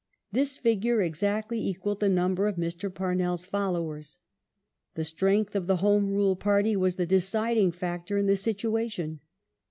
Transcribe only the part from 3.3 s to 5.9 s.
followers. The strength of the